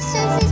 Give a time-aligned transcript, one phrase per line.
[0.00, 0.49] sisters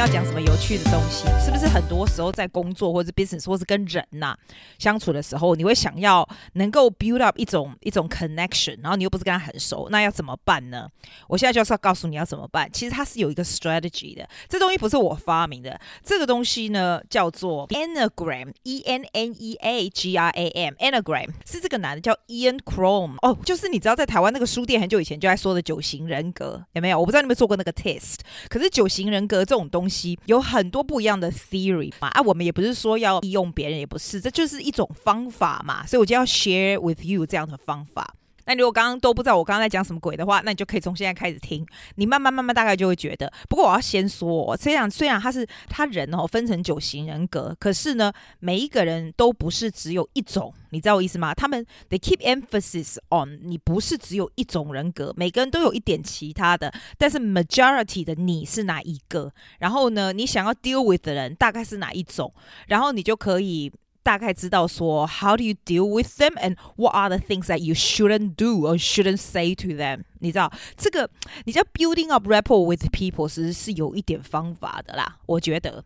[0.00, 1.26] 要讲什么有趣的东西？
[1.44, 4.34] 是不是很多时候在工作或者 business 或是跟人呐、
[4.78, 10.88] 相处的时候，你会想要能够 build up 一种一种 connection，然后你又不是跟他很熟，那要怎么办呢？
[11.28, 12.66] 我现在就是要告诉你要怎么办。
[12.72, 26.98] 其实它是有一个 strategy 的，这东西不是我发明的，这个东西呢叫做 Enneagram，E N N E A G R A M，Enneagram 是这个男的叫 Ian Crome，哦，就是你知道在台湾那个书店很久以前就在说的九型人格有没有？
[26.98, 29.44] 我不知道你们做过那个 test，可是九型人格。
[29.50, 29.89] 这种东西
[30.26, 38.14] 有很多不一样的 theory 嘛，啊，我们也不是说要利用别人，也不是，这就是一种方法嘛，所以我就要 share with you 这样的方法。
[38.46, 43.32] 那如果刚刚都不知道我刚刚在讲什么鬼的话，那你就可以从现在开始听，你慢慢慢慢大概就会觉得。
[43.48, 51.34] 不过我要先说，虽然虽然他是他人哦分成九型人格，可是呢每一个人都不是只有一种，你知道我意思吗？
[51.34, 59.32] 他们 they keep emphasis on 你不是只有一种人格，每个人都有一点其他的，但是 majority 的你是哪一个？
[59.58, 62.32] 然后呢，你想要 deal with 的人大概是哪一种？
[62.66, 63.72] 然后你就可以。
[64.03, 68.77] 大概知道说，How do you deal with them and what are the things that you shouldn't do or
[68.77, 70.03] shouldn't say to them？
[70.19, 71.09] 你知道这个，
[71.45, 75.83] 你叫 building up rapport with people，其实是有一点方法的啦，我觉得。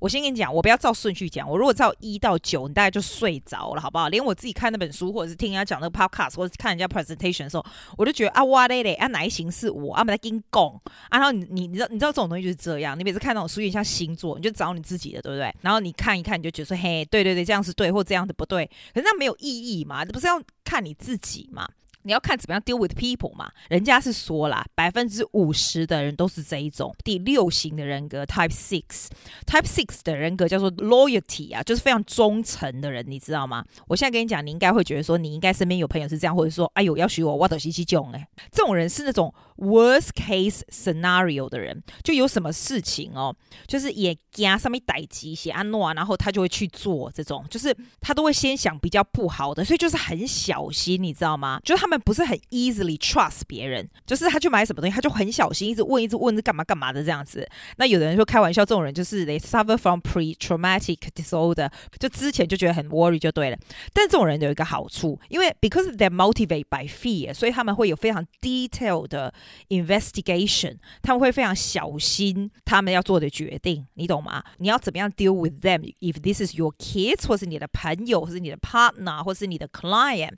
[0.00, 1.48] 我先跟你讲，我不要照顺序讲。
[1.48, 4.08] 我如果照一到九，你大概就睡着了，好不好？
[4.08, 7.64] 连我自己看那本书，或者是听人家讲那个 podcast，或者是看人家 presentation 的时候，
[7.96, 9.92] 我就觉得啊，哇嘞嘞，啊哪一型是我？
[9.94, 10.64] 啊，没在跟你讲。
[11.08, 12.98] 啊，然后你你你知道你知道这种东西就是这样。
[12.98, 15.54] 你每次看那种书，有点像星座，你就找你自己的，对不对？
[15.60, 18.64] 然后你看一看，你就觉得说，嘿，对对对，这样是对，或这样的不对。
[18.94, 20.04] 可是那没有意义嘛？
[20.04, 21.68] 这不是要看你自己嘛？
[22.02, 23.50] 你要看怎么样 deal with people 嘛？
[23.68, 33.64] 人家是说啦，百分之五十的人都是这一种第六型的人格，Type Six，Type Six 的人格叫做 loyalty 啊，就是非常忠诚的人，你知道吗？
[33.86, 43.34] 我现在跟你讲，你应该会觉得说，你应该身边有朋友是这样，或者说，哎呦，要许我，我都是这种哎，这种人是那种 worst case scenario 的人，就有什么事情哦，
[43.66, 51.60] 就是也加上面逮鸡写安诺，然后他就会去做这种，就是他都会先想比较不好的，所以就是很小心，你知道吗？
[51.64, 51.93] 就他们。
[52.03, 57.47] 不是很 easily trust 别人，就是他去买什么东西，他就很小心，一直问，一直问是干嘛干嘛的这样子。
[57.77, 63.57] 那有的人说开玩笑，这种人就是 they suffer from pre-traumatic disorder，就之前就觉得很 worry 就对了。
[63.93, 69.33] 但这种人有一个好处，因为 because they're motivated by fear，所以他们会有非常 detailed 的
[69.69, 74.43] investigation，他们会非常小心他们要做的决定，你懂吗？
[74.57, 80.33] 你要怎么样 deal with them？If this is your kids，或是你的朋友，或是你的 partner，或是你的 client，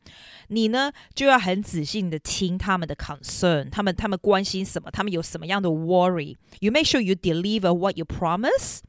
[0.50, 1.46] 你呢就要 很。
[1.46, 8.79] 很仔细的听他们的 concern，他们他们关心什么，他们有什么样的 worry。You make sure you deliver what you promise。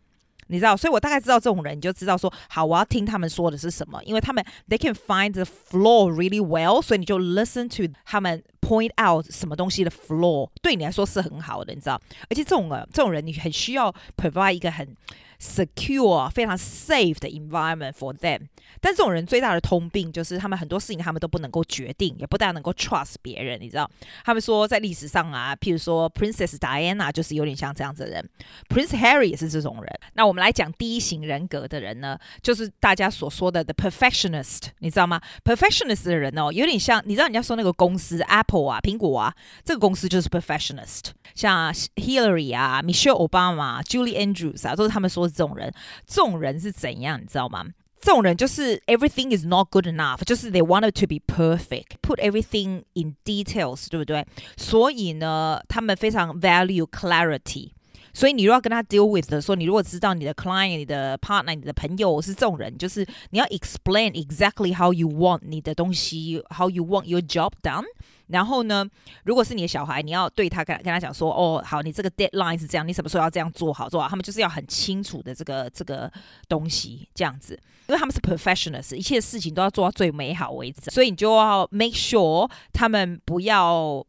[0.47, 12.01] 你知道，所以我大概知道这种人，你就知道说，好，我要听他们说的是什么，因为他们 they can find the flaw really well，所以你就 listen to 他们 point out 什么东西的 flaw，对你来说是很好的，你知道。
[12.31, 14.97] 而且这种啊，这种人你很需要 provide 一个很
[15.42, 18.42] secure、非常 safe 的 environment for them。
[18.80, 23.60] 但这种人最大的通病就是，他们很多事情他们都不能够决定，也不大能够 trust 别人。
[23.60, 23.90] 你知道，
[24.24, 28.30] 他们说在历史上啊，譬如说 Princess Diana 就是有点像这样子的人
[28.70, 30.00] ，Prince Harry 也是这种人。
[30.14, 39.34] 那我们来讲第一型人格的人呢，就是大家所说的 the perfectionist，你知道吗？perfectionist 的人哦，有点像，你知道人家说那个公司 Apple 啊，苹果啊，
[39.66, 45.74] 这个公司就是 perfectionist，像 Hillary 啊，Michelle Obama、Julie Andrews 啊，都是他们说这种人。
[46.06, 47.66] 这种人是怎样，你知道吗？
[48.04, 54.26] 这种人就是 everything is not good enough，就是 they wanted to be perfect，put everything in details，对不对？
[54.58, 57.74] 所以呢，他们非常 value clarity。
[58.14, 67.52] 所以你如果要跟他 deal with 的说，你如果知道你的 client、你的 partner、你的朋友是这种人，就是你要 explain exactly how you want 你的东西，how you want your job
[67.62, 67.86] done。
[68.28, 68.86] 然后呢，
[69.26, 74.08] 如果是你的小孩，你要对他跟跟他讲说，哦，好，你这个 deadline 是这样，你什么时候要这样做好做好？
[74.08, 76.10] 他们就是要很清楚的这个这个
[76.48, 84.06] 东西，这样子，因为他们是 professionals，一切事情都要做到最美好为止，所以你就要 make sure 他们不要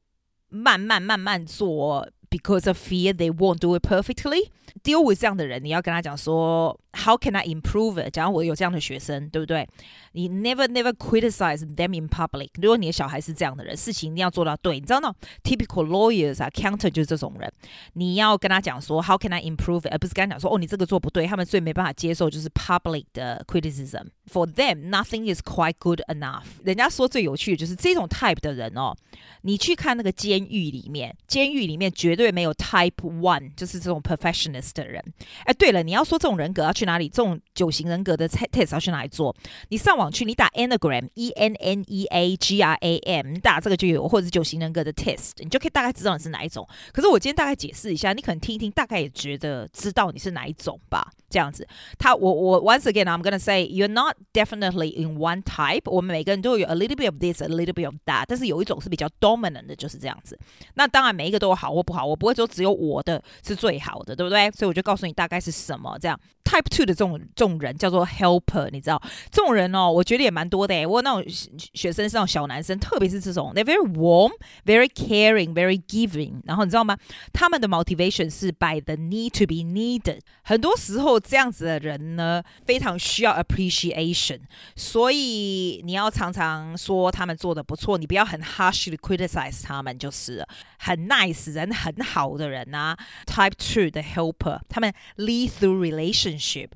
[0.51, 8.02] 慢慢慢慢做 ，because of fear they won't do it perfectly。deal with 这样的人，你要跟他讲说 ，How can I improve
[8.04, 8.12] it？
[8.14, 9.68] 假如我有这样的学生，对不对？
[10.14, 12.50] 你 never never criticize them in public。
[12.62, 14.80] 如果你的小孩是这样的人，事情一定要做到对。
[14.80, 15.14] 你知道那
[15.44, 17.52] typical lawyers 啊，accountant 就是这种人。
[17.94, 19.92] 你要跟他讲说，How can I improve it？
[19.92, 21.28] 而不是跟他讲说，哦，你这个做不对。
[21.28, 26.46] 他们最没办法接受就是 public 的 criticism。For them, nothing is quite good enough。
[26.64, 28.96] 人家说最有趣的就是这种 type 的人哦。
[29.42, 35.04] 你去看那个监狱里面，监狱里面绝对没有 type one，就是这种 perfectionist 的人。
[35.46, 37.09] 哎，对了，你要说这种人格要去 去哪里？
[37.09, 39.35] 这种九型人格的 test 要去哪里做？
[39.69, 46.67] 你上网去，你打 Enneagram，E N N E A G R A M，你打这个就有，或者是九型人格的 test，你就可以大概知道你是哪一种。
[46.93, 51.09] 可是我今天大概解释一下，你可能听一听，大概也觉得知道你是哪一种吧。
[51.32, 51.68] 这样子，
[52.00, 55.82] 他我我 once again，I'm gonna say you're not definitely in one type。
[55.86, 60.40] 我们每个人都有 a little bit of this，a little bit of that，但是有一种是比较 dominant 的，就是这样子。
[60.76, 64.50] 那当然每一个都有好或不好，我不会说只有我的是最好的，对不对？
[64.52, 66.18] 所以我就告诉你大概是什么这样。
[66.46, 70.86] Type two 的这种这种人叫做 helper，你知道这种人哦，我觉得也蛮多的。
[70.88, 71.30] 我那种
[71.74, 76.36] 学生是那种小男生，特别是这种，they're very warm，very caring，very giving。
[76.46, 76.98] 然后你知道吗？
[77.34, 80.22] 他们的 motivation 是 by the need to be needed。
[80.42, 81.18] 很多时候。
[81.23, 84.41] 这样子的人呢，非常需要 appreciation，
[84.77, 90.47] 所以你要常常说他们做的不错，你不要很 harshly criticize 他们，就是
[90.79, 92.99] 很 nice 人很好的人啊。
[93.27, 96.69] Type two 的 helper，他们 lead through relationship，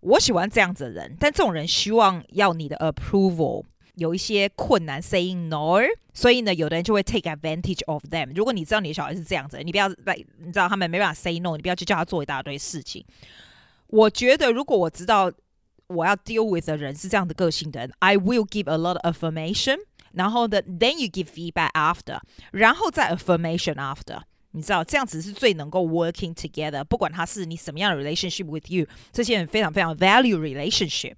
[0.00, 3.64] 我喜欢这样子的人，但这种人希望要你的 approval。
[3.96, 5.80] 有一些困难 saying no，
[6.12, 8.30] 所以呢，有的人就会 take advantage of them。
[8.34, 10.14] 如果你知道你的小孩是这样子，你不要来，
[10.44, 13.02] 你知道他们没办法 say no，你不要去叫他做一大堆事情。
[13.87, 15.31] 我觉得，如果我知道
[15.87, 19.77] 我要 deal with 的人是这样的个性的人，I will give a lot of affirmation，
[20.13, 22.19] 然后的 then you give feedback after，
[22.51, 24.21] 然后再 affirmation after，
[24.51, 26.83] 你知道这样子是最能够 working together。
[26.83, 31.15] 不管他是你什么样的 relationship with you，这些人非常非常 value relationship，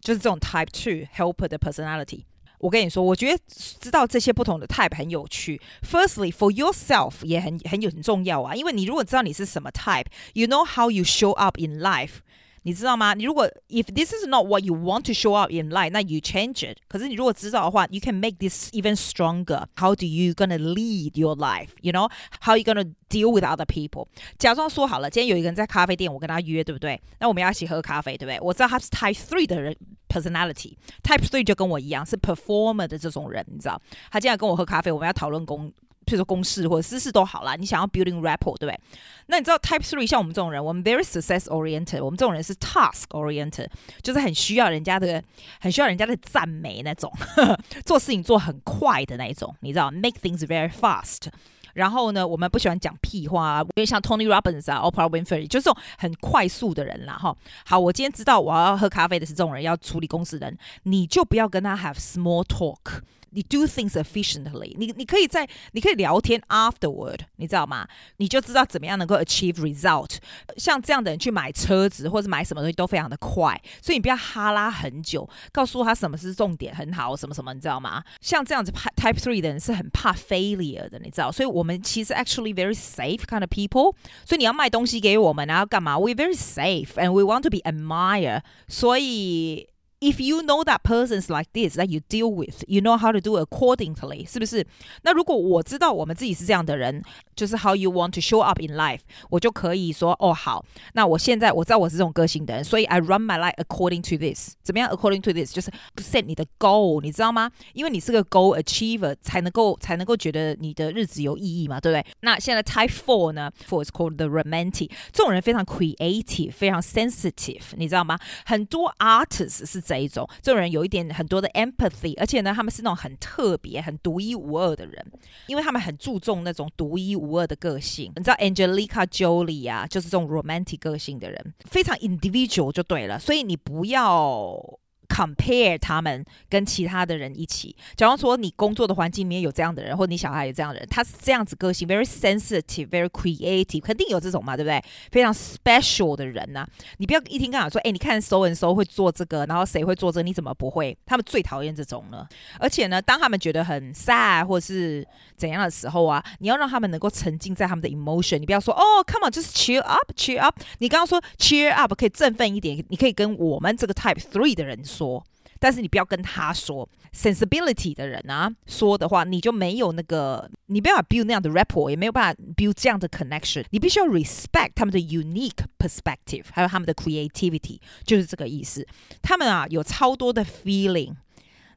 [0.00, 2.24] 就是这种 type two helper 的 personality。
[2.61, 3.43] 我跟你说，我觉得
[3.79, 5.59] 知道这些不同的 type 很有趣。
[5.81, 12.19] Firstly, for yourself 也很很有很重要啊，因为你如果知道你是什么 type，you know how you show up in life。
[12.62, 13.14] 你知道吗？
[13.14, 16.78] 你如果 if this is not what you want to show up in life，那 you change it。
[16.88, 21.68] 可是你如果知道的话，you can make this even stronger。How do you gonna lead your life?
[21.80, 22.10] You know
[22.40, 24.08] how you gonna deal with other people？
[24.36, 27.00] 假装说好了，今天有一个人在咖啡店，我跟他约，对不对？
[27.20, 28.40] 那我们要一起喝咖啡，对不对？
[28.40, 29.76] 我知道他是 Type Three 的人
[30.08, 33.80] personality。Type Three 就跟我一样是 performer 的这种人，你知道？
[34.10, 35.72] 他今天跟我喝咖啡，我们要讨论工。
[36.05, 38.79] 譬如说公事或者私事都好啦，你想要 building rapport，对不对？
[39.27, 43.67] 那你知道 Type Three 像我们这种人，我们 very success oriented，我们这种人是 task oriented，
[44.01, 45.23] 就是很需要人家的，
[45.59, 47.11] 很需要人家的赞美那种，
[47.85, 51.27] 做事情做很快的那一种，你知道，make things very fast。
[51.73, 57.33] 然后呢，我们不喜欢讲屁话，因为像 Tony Robbins 啊，Oprah Winfrey，就是这种很快速的人啦，哈。
[57.65, 62.99] 好，我今天知道我要喝咖啡的是这种人，要处理公事的人，你就不要跟他 have small talk。
[63.30, 67.86] 你 do things efficiently，你你可以在你可以聊天 afterward，你知道吗？
[68.16, 70.16] 你就知道怎么样能够 achieve result。
[70.56, 78.02] 像这样的人去买车子或者买什么东西都非常的快，所以你不要哈拉很久，告诉他什么是重点，很好，什么什么，你知道吗？
[78.22, 83.94] 像这样子 type three 的人是很怕 failure 的，你知道，所以我们其实 actually very safe kind of people。
[84.24, 85.98] 所以你要卖东西给我们，然后干嘛？
[85.98, 88.42] We very safe and we want to be admired。
[88.68, 89.68] 所以。
[90.00, 93.18] If you know that person's like this that you deal with, you know how to
[93.18, 94.66] do accordingly，是不是？
[95.02, 97.02] 那如果我知道我们自己是这样的人，
[97.34, 104.52] 就是 how you want to show up in life，我就可以说哦好，那我现在我知道我是这种个性的人，所以 I run my life according to this。
[104.62, 104.90] 怎么样？
[104.90, 107.50] According to this 就是 set 你的 goal，你知道吗？
[107.72, 112.06] 因为你是个 goal achiever，才能够才能够觉得你的日子有意义嘛，对不对？
[112.20, 113.50] 那现在 Type Four 呢？
[113.66, 118.18] Four is called the romantic，这种人非常 creative，非常 sensitive，你知道吗？
[118.44, 119.86] 很多 artists 是。
[119.91, 125.05] 这一种，这种人有一点很多的 empathy，而且呢，他们是那种很特别、很独一无二的人，
[125.47, 128.09] 因为他们很注重那种独一无二的个性。
[128.15, 133.19] 你知道 Angelica Jolie 啊，就是这种 romantic 个性的人，非常 individual 就对了。
[133.19, 134.79] 所以你不要。
[135.11, 144.81] Compare 他们跟其他的人一起，假如说你工作的环境里面有这样的人，或你小孩有这样的人，他是这样子个性，very sensitive，very creative，肯定有这种嘛，对不对？
[145.11, 146.65] 非常 special 的人呐、
[146.97, 150.97] 你不要一听刚好说，哎，你看 so and so 会做这个，然后谁会做这个，你怎么不会？
[151.05, 152.25] 他们最讨厌这种了。
[152.57, 160.57] 而且呢，当他们觉得很 sad 或是怎样的时候啊，你要让他们能够沉浸在他们的 emotion，你不要说哦，come on，just cheer up，cheer up。
[160.79, 165.00] 你刚刚说 cheer up 可以振奋一点，你可以跟我们这个 type three 的人说。
[165.00, 165.24] 说，
[165.58, 173.64] 但是你不要跟他说 sensibility 的人啊，说的话你就没有那个，你没有办法 build 那样的 rapport，也没有办法 build 这样的 connection。
[173.70, 178.86] 你必须要 respect 他们的 unique perspective，还有他们的 creativity，就是这个意思。
[179.22, 181.14] 他们啊有超多的 feeling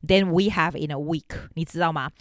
[0.05, 2.11] than we have in a week，你知道吗？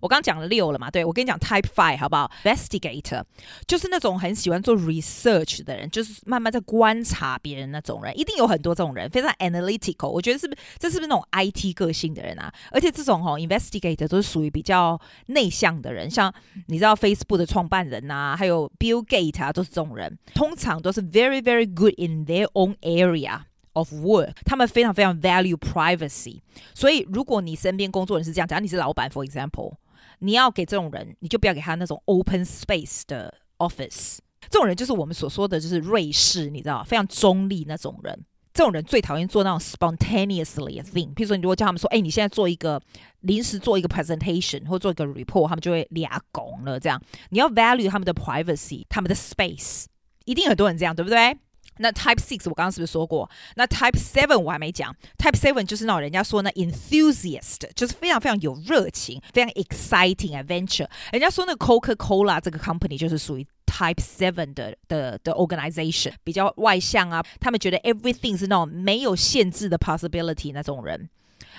[0.00, 0.90] 我刚讲了六了嘛？
[0.90, 3.22] 对，我跟你讲 Type Five 好不好？Investigator
[3.66, 10.08] 就是那种很喜欢做 research 的人，就是慢慢在观察别人那种人，一定有很多这种人，非常 analytical。
[10.08, 12.52] 我觉得是不是这是不是那种 IT 个性的人啊？
[12.70, 16.32] 而且这种哦，investigator 都是属于比较内向的人，像
[16.66, 23.40] 你知道 Facebook 的创办人啊，还有 Bill Gates 啊，都是这种人，通常都是 very very good in their own area。
[23.76, 26.40] Of work，他们非常非常 value privacy，
[26.74, 29.74] 所以如果你身边工作人是这样，假如你是老板，for example，
[30.20, 34.18] 你要给这种人，你就不要给他那种 open space 的 office，
[34.50, 38.24] 这种人就是我们所说的就是瑞士，你知道，非常中立那种人。
[38.54, 42.80] 这种人最讨厌做那种 spontaneously thing，譬如说你如果叫他们说，哎，你现在做一个
[43.20, 46.80] 临时做一个 presentation 或做一个 report，他们就会俩拱了。
[46.80, 49.84] 这样，你要 value 他们的 privacy，他们的 space，
[50.24, 51.36] 一定很多人这样，对不对？
[51.78, 53.28] 那 Type Six 我刚刚是不是说过？
[53.56, 54.94] 那 Type Seven 我还没讲。
[55.18, 60.88] Type Seven 就是那种人家说呢，enthusiast，就是非常非常有热情，非常 exciting adventure。
[61.12, 67.24] 人家说那个 Coca-Cola 这个 company 就是属于 Type Seven 的的的 organization，比较外向啊。
[67.40, 71.08] 他们觉得 everything 是那种没有限制的 possibility 那种人，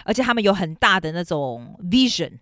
[0.03, 2.39] 而且他们有很大的那种 vision。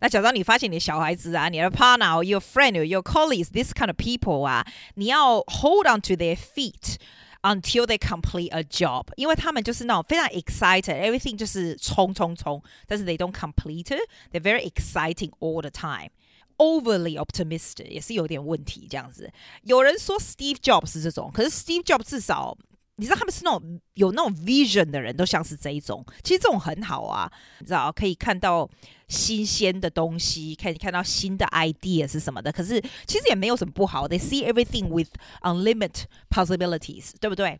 [0.00, 6.96] 那假如你发现你的小孩子啊，你的 partner、your friend、your colleagues、this kind of people 啊，你要 hold on to their feet
[7.42, 15.70] until they complete a job，因为他们就是那种非常 excited，everything 就是冲冲冲，但是 they don't complete it，they're very exciting all the
[15.70, 19.32] time，overly optimistic 也是有点问题这样子。
[19.62, 22.58] 有人说 Steve Jobs 是这种，可是 Steve Jobs 至少。
[22.99, 26.05] 你知道他们是那种有那种 vision 的人，都像是这一种。
[26.21, 28.69] 其实这种很好啊，你知道可以看到
[29.07, 32.51] 新鲜的东西，可以看到新的 idea 是什么的。
[32.51, 34.05] 可是其实也没有什么不好。
[34.07, 35.09] They see everything with
[35.41, 37.59] unlimited possibilities，对不对？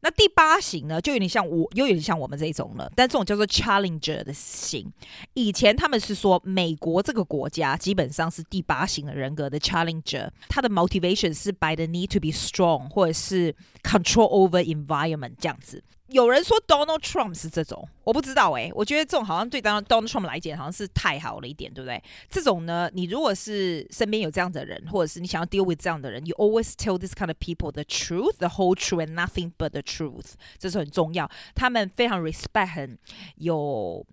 [0.00, 2.90] 那第八型呢，就有点像我，又有点像我们这种了。
[2.94, 4.92] 但这种叫做 challenger 的型。
[5.34, 15.82] 以前他们是说，美国这个国家基本上是第八型的人格的 challenger，他的 motivation 是 by the need to be strong，或者是 control over environment 这样子。
[16.08, 22.02] 有人说 Donald Trump 是这种，我不知道哎、我觉得这种好像对 Donald Trump 来讲好像是太好了一点，对不对？
[22.30, 29.12] 这种呢，你如果是身边有这样的人，或者是你想要 deal with 这样的人，you always tell this kind of people the truth, the whole truth and
[29.12, 31.30] nothing but the truth，这是很重要。
[31.54, 32.98] 他们非常 respect 很
[33.36, 34.06] 有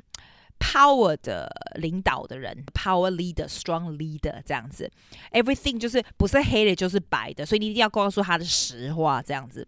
[0.59, 4.91] power 的领导的人，power leader, strong leader 这样子
[5.31, 9.65] ，everything 就是不是黑的，就是白的，所以你一定要告诉他的实话，这样子。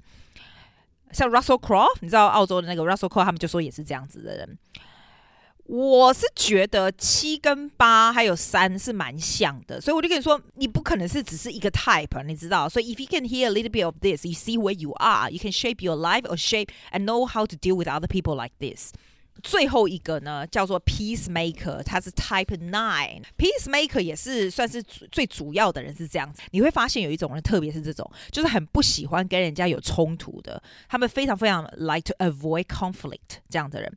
[1.16, 4.58] 像 Russell Crowe，你知道澳洲的那个 Russell Crowe，他们就说也是这样子的人。
[5.64, 12.68] 我是觉得七跟八还有三是蛮像的，所以我就跟你说，你不可能是只是一个 type，你知道？
[12.68, 15.38] 所以 if you can hear a little bit of this, you see where you are, you
[15.38, 18.52] can shape your life or shape and know how to deal with other people like
[18.58, 18.90] this.
[19.43, 23.21] 最后一个呢，叫做 peacemaker，他是 type nine。
[23.37, 26.41] peacemaker 也是算是最主要的人是这样子。
[26.51, 33.91] 你会发现有一种人，特别是这种，就是很不喜欢跟人家有冲突的，他们非常非常 like to avoid conflict 这样的人。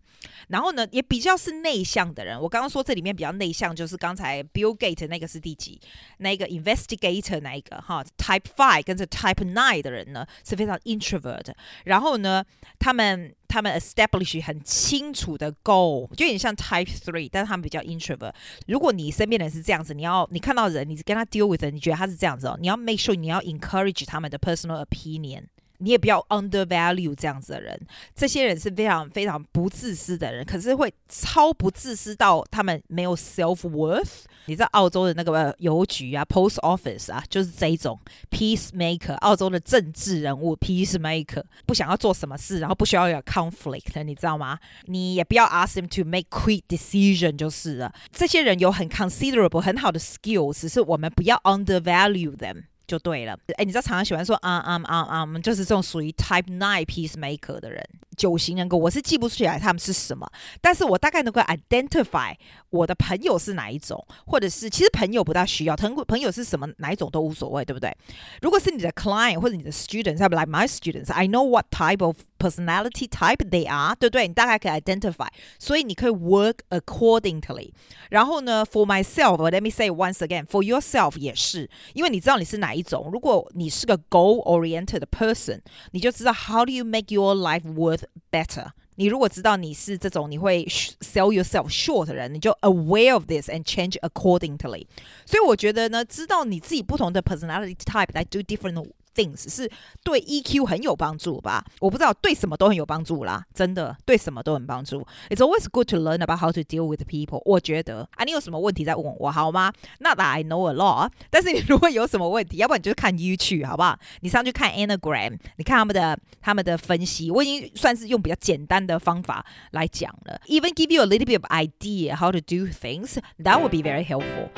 [0.49, 2.41] 然后呢，也比较是内向的人。
[2.41, 5.81] 我刚刚说这里面比较内向，就是刚才 Bill Gate 那个是第几？
[6.19, 11.53] 那个 investigator 那一个哈，type five 跟着 type nine 的人呢，是非常 introvert。
[11.85, 12.45] 然后呢，
[12.79, 13.35] 他们。
[13.50, 18.33] 他们 establish 很清楚的 goal，就有点像 Type Three，但是他们比较 introvert。
[18.66, 25.45] 如果你身边的人是这样子，你要你看到人，你跟他 deal with 人，你觉得他是这样子哦，你要 make sure 你要 encourage 他们的 personal opinion。
[25.83, 27.80] 你也不要 undervalue 这样子的人，
[28.14, 34.25] 这些人是非常非常不自私的人，可是会超不自私到他们没有 self worth。
[34.47, 37.99] 你知道澳洲的那个邮局啊，post office 啊，就是这一种
[38.31, 44.59] peacemaker，澳洲的政治人物 peacemaker，不想要做什么事，然后不需要有 conflict，你知道吗？
[44.87, 47.93] 你也不要 ask them to make quick decision 就是了。
[48.13, 52.65] 这些人有很 considerable 很好的 skills，只是我们不要 undervalue them。
[52.87, 57.89] 就对了，哎，你知道常常喜欢说啊啊啊啊，就是这种属于 Type Nine Peacemaker 的人。
[58.20, 60.28] 九型人格，我是记不出来他们是什么，
[60.62, 62.34] 但是我大概能够 identify
[62.70, 67.96] 我的朋友是哪一种，或者是其实朋友不大需要，朋朋友是什么哪一种都无所谓，对不对？
[68.42, 74.28] 如果是你的 client 或者你的 students，like my students，I know what type of personality type they are，对不对？
[74.28, 75.28] 你大概可以 identify，
[75.60, 77.72] 所以你可以 work accordingly。
[78.10, 83.10] 然后呢，for myself，let me say once again，for yourself 也是，因为你知道你是哪一种。
[83.12, 85.60] 如果你是个 goal-oriented person，
[85.92, 93.50] 你就知道 how do you make your life worth better，你如果知道你是这种你会 sell yourself short 的人，你就 aware of this
[93.50, 94.88] and change accordingly。
[95.25, 98.74] 所以我觉得呢，知道你自己不同的 personality type 来 do different
[99.20, 99.72] things 是
[100.04, 101.64] 对 EQ 很有帮助吧？
[101.80, 105.08] 我不知道对什么都很有帮助啦，真的对什么都很帮助。
[105.30, 107.42] It's always good to learn about how to deal with people。
[107.46, 109.72] 我觉得啊，你有什么问题再问我好吗？
[110.00, 113.98] Not that I know a lot，但是你如果有什么问题，要不然你就看 YouTube 好不好？
[114.20, 120.42] 你上去看 Enneagram，你看他们的他们的分析，我已经算是用比较简单的方法来讲了。
[120.48, 124.04] Even give you a little bit of idea how to do things, that would be very
[124.06, 124.50] helpful。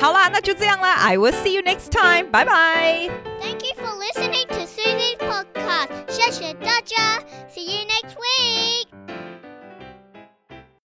[0.00, 0.94] 好啦，那就这样啦。
[0.94, 2.30] I will see you next time.
[2.30, 3.10] Bye bye.
[3.40, 5.88] Thank you for listening to Susie's podcast.
[6.08, 7.20] 谢谢大家。
[7.54, 8.88] See you next week.